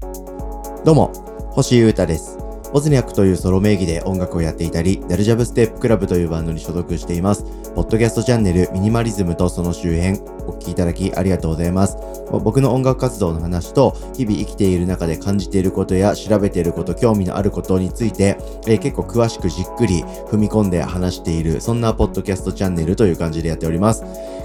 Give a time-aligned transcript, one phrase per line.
[0.00, 1.12] どうも、
[1.50, 2.38] 星優太です。
[2.72, 7.44] ボズニャックというソロ名義で音楽をやっていたり、ダルジャブステップクラブというバンドに所属しています。
[7.74, 11.98] ポッドキャストチャンネルミニマリズムとその周辺、お聞きいただきありがとうございます。
[12.42, 24.02] 僕の音楽活動の話と、日々生きている中で感じていることや調べていること、興味のあることについて、えー結構詳しくじっくり踏み込んで話している、そんなポッドキャストチャンネルという感じでやっております。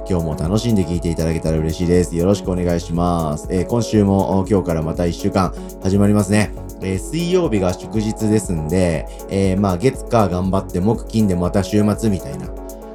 [0.08, 2.16] 今日も楽しんで聞いていただけたら嬉しいです。
[2.16, 3.48] よろしくお願いします。
[3.50, 5.52] えー今週も今日からまた1週間
[5.82, 6.54] 始まりますね。
[6.82, 12.48] えー水曜日が祝日ですんで、えーまあ月火頑張って木金でまた週末みたいな。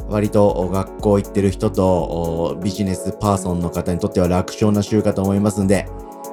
[0.08, 5.88] 割と学校行ってる人とビジネスパーソンの方にとっては楽勝な週かと思いますんで、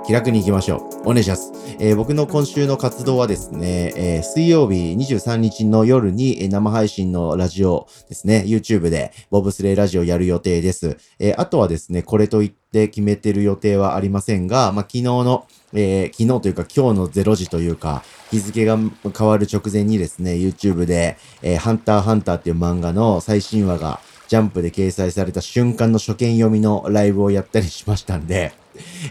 [0.07, 1.09] 気楽に行きましょう。
[1.09, 1.51] お願いします。
[1.79, 10.97] えー僕の今週の活動はですね、えー水曜日23日の夜に生配信のラジオですね、YouTube でボブスレイラジオやる予定です。
[11.19, 18.77] えーあとはですね、これといって決めてる予定はありませんが、まあ、昨日の、えー昨日というか今日の0時というか、日付が
[19.13, 28.53] 変わる直前にですね、YouTube で、えーハンターハンターっていう漫画の最新話がジャンプで掲載された瞬間の初見読みのライブをやったりしましたんで、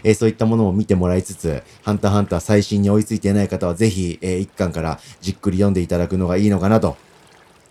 [0.03, 6.97] えーそういったものも見てもらいつつ、ハンターハンター最新に追いついていない方はぜひ、えー一巻からじっくり読んでいただくのがいいのかなと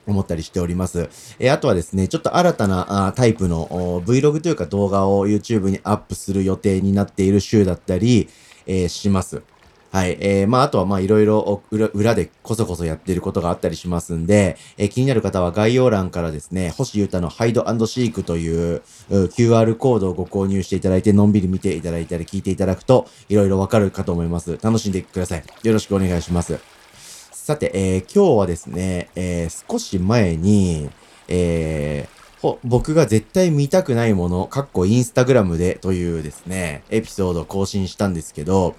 [0.06, 1.08] 思ったりしております。
[1.38, 8.28] えーあとはですね、ちょっと新たなあタイプの Vlog というか動画を YouTube にアップする予定になっている週だったり、
[8.66, 9.42] えーします。
[9.96, 10.18] はい。
[10.20, 24.58] えーまあ、あとはまあ、いろいろ裏でこそこそやってることがあったりしますんで、えー気になる方は概要欄からですね、星優太のハイドシークというう QR コードをご購入していただいて、のんびり見ていただいたり聞いていただくと、いろいろわかるかと思います。
[24.60, 25.44] 楽しんでください。
[25.62, 26.58] よろしくお願いします。
[27.32, 30.90] さて、えー今日はですね、えー少し前に、
[31.28, 32.16] えー
[32.62, 38.76] 僕が絶対見たくないもの、かっこインスタグラムでというですね、エピソードを更新したんですけど、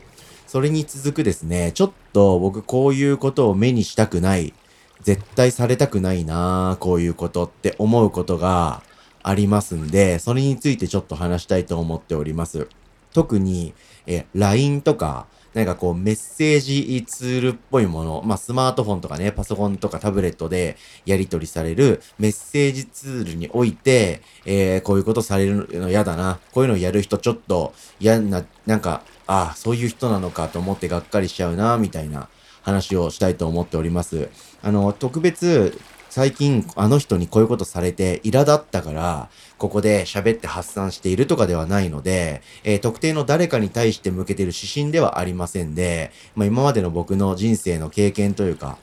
[0.48, 4.54] それに続くですね、ちょっと僕こういうことを目にしたくない、
[5.02, 8.82] 絶対されたくないなあこういうことって思うことが
[9.22, 12.70] ありますんで、それについてちょっと話したいと思っております。
[13.14, 13.74] 特に、
[14.06, 26.40] え、LINE とか、なんかこうメッセージツールっぽいもの、まあスマートフォンとかね、パソコンとかタブレットでやり取りされるメッセージツールにおいて、えー、こういうことされるの嫌だな。
[26.52, 32.30] こういうのやる人ちょっと嫌な、なんか、ああ、そういう人なのかと思ってがっかりしちゃうな、みたいな
[32.62, 34.30] 話をしたいと思っております。
[34.64, 35.80] あの、特別、
[36.10, 48.78] 最近あの人にこういうことされて苛立ったから、ここで喋って発散しているとかではないので、えー特定の誰かに対して向けている指針ではありませんで、まあ、今までの僕の人生の経験というか、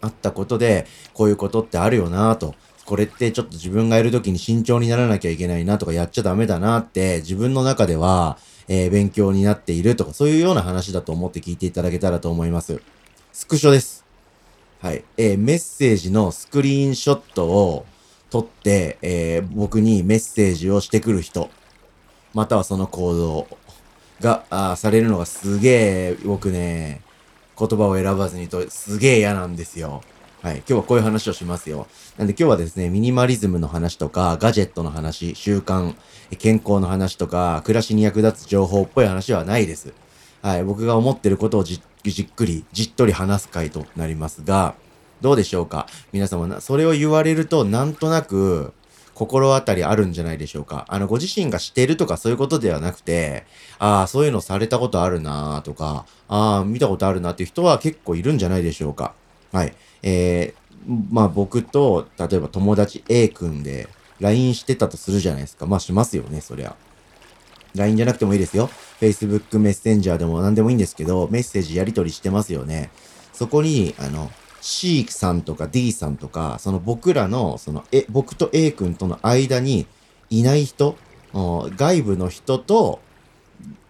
[0.00, 2.54] あったことで、こういうことってあるよなと。
[2.84, 8.38] これってちょっと自分がいる時に慎重にならなきゃいけないなとかやっちゃダメだなって自分の中では、
[8.68, 12.80] えー勉強になっているとかそういうような話だと思って聞いていただけたらと思います。
[13.32, 14.04] スクショです。
[14.80, 15.04] はい。
[15.16, 17.86] えーメッセージのスクリーンショットを
[18.30, 21.50] 撮って、えー僕にメッセージをしてくる人、
[22.32, 23.46] またはその行動
[24.20, 25.70] が、あされるのがすげ
[26.12, 27.02] え、僕ね、
[27.58, 30.02] 言葉を選ばずにとすげえ嫌なんですよ。
[30.44, 30.56] はい。
[30.56, 31.86] 今日はこういう話をしますよ。
[32.18, 35.94] なんで今日はですね、ミニマリズムの話とか、ガジェットの話、習慣、
[36.38, 39.94] 健康の話とか、暮らしに役立つ情報っぽい話はないです。
[40.42, 40.64] はい。
[40.64, 44.74] 僕が思ってることをじじっくり、じっとり話す回となりますが、
[45.22, 45.86] どうでしょうか？
[46.12, 48.74] 皆様、それを言われると、なんとなく、
[49.14, 50.84] 心当たりあるんじゃないでしょうか？
[50.90, 53.46] あの、ご自身がしてるとかそういうことではなくて、
[53.78, 59.14] ああ、そういうのされたことあるなーとか、ああ、見たことあるなっていう人は結構いるんじゃないでしょうか？
[59.54, 59.74] はい。
[60.02, 63.88] えー、まあ僕と、例えば友達 A 君で
[64.18, 65.66] LINE してたとするじゃないですか。
[65.66, 66.74] まあしますよね、そりゃ。
[67.76, 68.68] LINE じゃなくてもいいですよ。
[69.00, 72.90] Facebook メッセンジャーでも何でもいいんですけど、メッセージやり取りしてますよね。
[73.32, 79.86] そこに、あの、C さんとか D さんとか、その僕らの、その、え、僕と A 君との間に
[80.30, 80.96] いない人、
[81.32, 83.00] 外部の人と、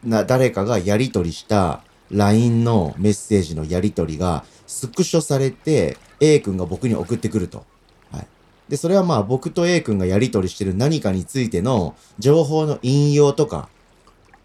[0.02, 7.64] な、誰かがやり取りした LINE のメッセージのやり取りがスクショされて A 君が僕に送ってくると。
[8.10, 8.26] はい。
[8.68, 13.68] で、それはまあ僕と A 君がやり取りしてる何かについての情報の引用とか、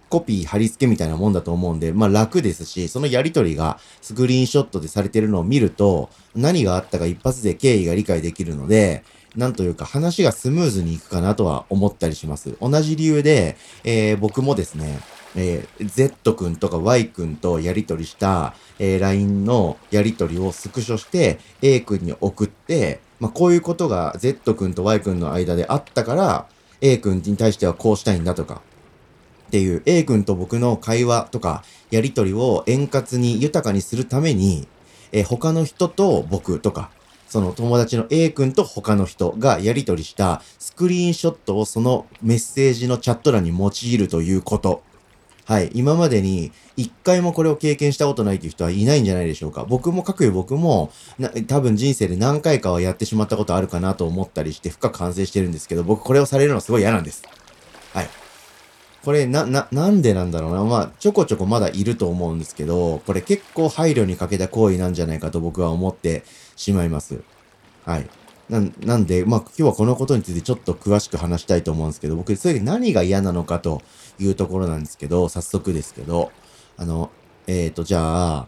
[0.10, 9.04] コピー貼り付けみたいなもんだと思うんで、まあ楽ですし、そのやり取りがスクリーンショットでされてるのを見ると、何があったか一発で経緯が理解できるので、
[9.36, 12.58] なんというか話がスムーズにいくかなとは思ったりします。
[12.60, 15.00] 同じ理由で、えー僕もですね、
[15.36, 26.48] えー Z 君とか Y 君とやり取りした、えー LINE のやり取りをスクショして A 君に送って、まあ、こういうことが Z 君と Y 君の間であったから、
[26.82, 28.62] A 君に対してはこうしたいんだとか、
[29.48, 34.68] っていう A 君と僕の会話とかやりとりを円滑に豊かにするために、
[35.12, 36.92] えー、他の人と僕とか、
[37.30, 44.82] その友達の A 君と他の人がやりとりしたスクリーンショットをそのメッセージのチャット欄に用いるということ。
[45.46, 45.72] はい。
[45.74, 49.64] 今までに一回もこれを経験したことないという人はいないんじゃないでしょうか。
[49.68, 50.92] 僕も、各有僕も、
[51.48, 57.24] 多分人生で何回かはやってしまったことあるかなと思ったりして深く反省してるんですけど、僕これをされるのすごい嫌なんです。
[57.94, 58.10] はい。
[59.04, 60.64] これ、な、な、なんでなんだろうな。
[60.64, 66.24] まあ、ちょこちょこまだいると思うんですけど、これ結構配慮に欠けた行為なんじゃないかと僕は思って
[66.60, 67.22] しまいます。
[67.86, 68.10] はい。
[68.50, 73.82] ななんで、まあ、今日はこのことについてちょっと詳しく話したいと思うんですけど、僕、それで何が嫌なのかと
[74.20, 76.32] いうところなんですけど、早速ですけど、
[76.76, 77.12] あの、
[77.48, 78.48] えっ、ー、と、じゃあ、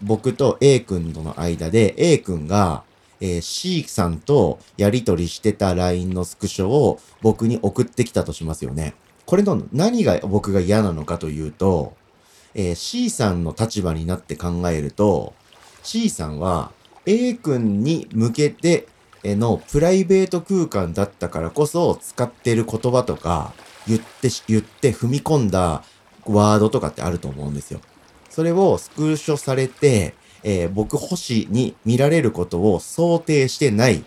[0.00, 2.82] 僕と A 君との間で、A 君が、
[3.20, 8.94] えー、C さんとやりとりしてた LINE のスクショを僕に送ってきたとしますよね。
[9.26, 11.92] これの何が僕が嫌なのかというと、
[12.54, 15.34] えー、C さんの立場になって考えると、
[15.82, 16.72] C さんは
[17.10, 18.86] A 君に向けて
[19.24, 23.52] のプライベート空間だったからこそ使ってる言葉とか
[23.88, 25.82] 言って、言って踏み込んだ
[26.24, 27.80] ワードとかってあると思うんですよ。
[28.28, 30.14] それをスクショされて、
[30.44, 34.04] えー、僕星に見られることを想定してない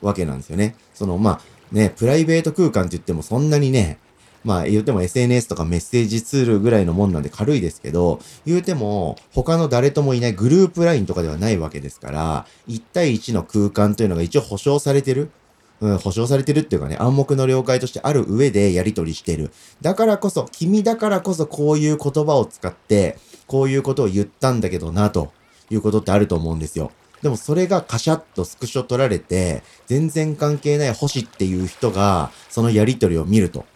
[0.00, 0.74] わけなんですよね。
[0.94, 1.40] その、まあ、
[1.70, 3.98] ね、プライベート空間って言ってもそんなにね、
[4.46, 15.30] まあ言うても SNS とかメッセージツールぐらいのもんなんで軽いですけど、言うても他の誰ともいないグループラインとかではないわけですから、1対1の空間というのが一応保証されてる。
[15.78, 19.50] うん、保証されてるっていうかね、暗黙の了解としてある上でやり取りしてる。
[19.82, 25.32] だからこそ、君だからこそこういう言葉を使って、こういうことを言ったんだけどな、と
[25.68, 26.92] いうことってあると思うんですよ。
[27.20, 33.66] でもそれがカシャッとスクショ取られて、全然関係ない星っていう人が、そのやり取りを見ると。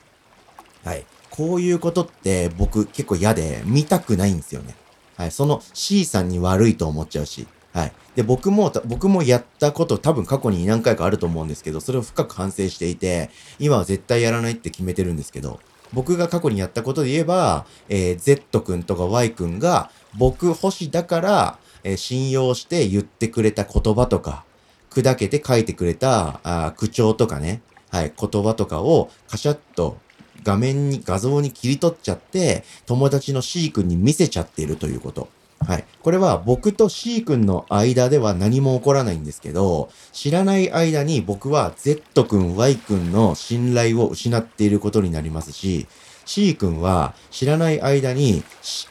[0.84, 1.04] はい。
[1.30, 4.74] こういうことって僕結構嫌で見たくないんですよね。
[5.16, 5.30] はい。
[5.30, 7.46] その C さんに悪いと思っちゃうし。
[7.72, 7.92] はい。
[8.16, 15.60] で、僕も、僕もやったこと多分過去に何回かあると思うんですけど、それを深く反省していて、今は絶対やらないって決めてるんですけど、
[15.92, 24.44] 僕が過去にやったことで言えば、えー、Z 君とか Y 君が、僕星だから、えー、信用して言ってくれた言葉とか、
[24.90, 29.98] 砕けて書いてくれたあ口調とかね、はい、言葉とかをカシャッと
[30.42, 35.28] 画面に、画像に切り取っちゃって、友達の C 君に見せちゃっているということ。
[35.66, 35.84] はい。
[36.02, 45.86] これは僕と C 君の間では何も起こらないんですけど、知らない間に僕は Z 君、Y 君の信頼を失っていることになりますし、
[46.24, 48.42] C 君は知らない間に、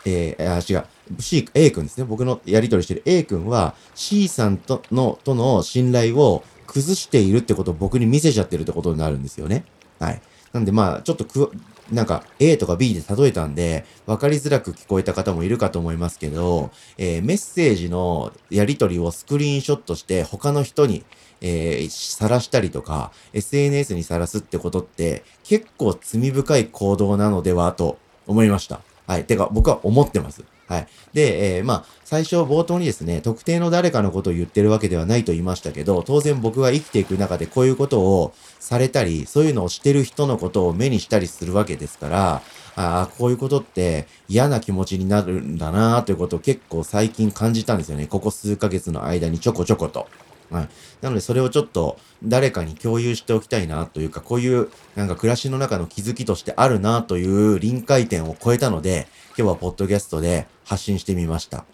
[0.06, 1.22] えー、あ、違う。
[1.22, 2.04] C、A 君ですね。
[2.04, 9.64] 僕のやりとりしてる A 君は C さんとの、との信頼を崩しているってことを僕に見せちゃってるってことになるんですよね。
[10.00, 10.22] はい。
[10.54, 11.52] なんでまあ、ちょっとく、
[11.92, 21.04] なんか A とか B で例えたんで、分かりづらく聞こえた方もいるかと思いますけど、えー、メッセージのやり取りをスクリーンショットして他の人に、
[21.42, 27.98] えー、晒したりとか、SNS にさらすってことって結構罪深い行動なのではと
[28.28, 28.82] 思いました。
[29.08, 29.26] はい。
[29.26, 30.44] てか、僕は思ってます。
[30.70, 30.88] はい。
[31.14, 42.42] で、えー、まあ、最初冒頭にですね、特定の誰かのことを言ってるわけではないと言いましたけど、当然僕が生きていく中でこういうことをされたり、そういうのをしてる人のことを目にしたりするわけですから、
[42.76, 48.06] ああ、こういうことって嫌な気持ちになるんだなということを結構最近感じたんですよね。
[48.06, 50.08] ここ数ヶ月の間にちょこちょこと。
[50.52, 50.70] はい。
[51.02, 61.66] なので、それをちょっと誰かに共有しておきたいなというか、こういうなんか暮らしの中の気づきとしてあるなという臨界点を超えたので、今日はポッドキャストで発信してみました。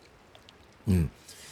[0.87, 1.09] うん。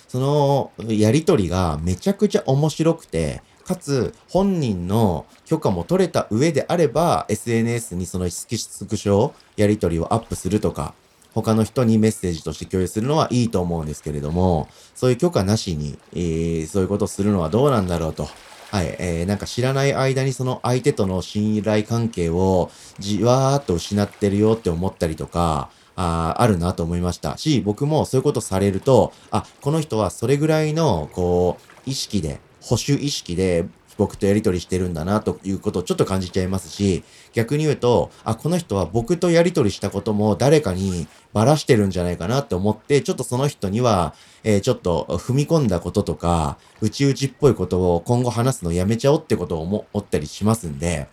[0.08, 10.94] そのやりとりがめちゃくちゃ面白くて、かつ本人の許可も取れた上であれば SNS にそのスクショやりとりをアップするとか
[11.34, 18.28] 他の人にメッセージとして共有するのはいいと思うんですけれども、そういう許可なしに、えー、そういうことをするのはどうなんだろうと。
[18.72, 33.66] はい、えー、なんか知らない間にその相手との信頼関係をじわーっと失ってるよって思ったりとか、ああるなと思いましたし、僕もそういうことされると、あ、この人はそれぐらいの、こう、意識で、保守意識で
[33.98, 51.08] 僕とやりとりしてるんだなということをちょっと感じちゃいますし、逆に言うと、あ、この人は僕とやりとりしたことも誰かにばらしてるんじゃないかなって思って、ちょっとその人には、えー、ちょっと踏み込んだこととか、内々っぽいことを今後話すのやめちゃおうってことを思ったりしますんで、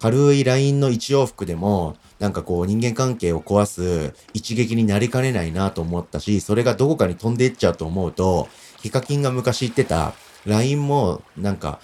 [0.00, 8.48] 軽い LINE の一往復でも、なんかこう人間関係を壊す一撃になりかねないなと思ったし、それがどこかに飛んでいっちゃうと思うと、
[8.82, 10.12] ヒカキンが昔言ってた、
[10.46, 11.80] LINE もなんか、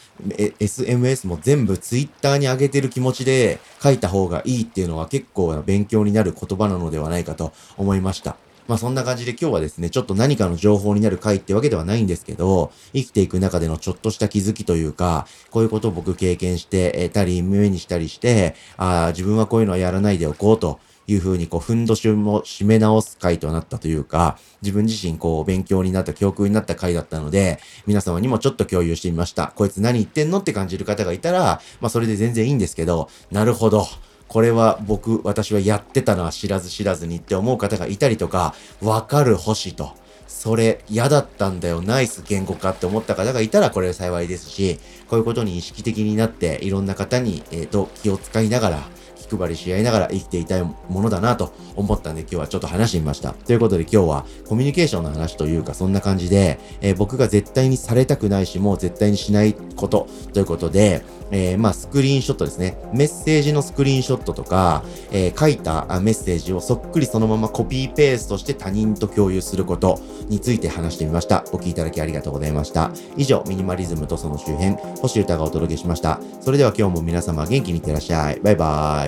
[0.58, 8.36] SMS も全部 Twitter に上げてる気持ちで書いた方がいいっていうのは結構勉強になる言葉なのではないかと思いました。
[8.68, 29.52] まあそんな感じで今日はですね、ちょっと何かの情報になる回ってわけではないんですけど、生きていく中でのちょっとした気づきというか、こういうことを僕経験してたり、目にしたりして、ああ、自分はこういうのはやらないでおこうというふうに、こう、ふんどしも締め直す回となったというか、自分自身、こう、勉強になった、教訓になった回だったので、皆様にもちょっと共有してみました。
[29.56, 33.86] こいつ何言ってんのって感じる方がいたら、まあ、それで全然いいんですけど、なるほど。
[34.28, 39.92] これは僕、私はやってたのは知らず知らずにって思う方がいたりとか、わかる星と。
[40.26, 48.88] それ嫌だったんだよ、ナイス言語化って思った方がいたらこれ幸いですし、こういうことに意識的になっていろんな方に、えっ、ー、と、気を使いながら、
[49.18, 53.32] 気配りし合いながら生きていたいものだなと思ったんで今日はちょっと話してみました。
[53.32, 62.78] ということで今日はコミュニケーションの話というかそんな感じで、えー、僕が絶対にされたくないしもう絶対にしないことということで、えー、まあ、スクリーンショットですね。
[62.92, 64.82] メッセージのスクリーンショットとか、
[65.12, 71.44] えー、書いたメッセージをそっくりそのままコピーペーストして他人と共有することについて話してみました。
[71.52, 72.92] お聞きいただきありがとうございました。
[73.16, 76.20] 以上、ミニマリズムとその周辺、星歌がお届けしました。
[76.40, 78.40] それでは今日も皆様元気にいってらっしゃい。
[78.40, 79.07] バイバー